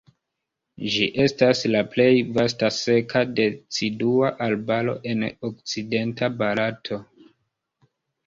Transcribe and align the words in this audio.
Ĝi 0.93 1.07
estas 1.23 1.59
la 1.73 1.81
plej 1.95 2.07
vasta 2.37 2.69
seka 2.77 3.21
decidua 3.41 4.31
arbaro 4.47 4.97
en 5.11 5.25
okcidenta 5.51 6.31
Barato. 6.41 6.99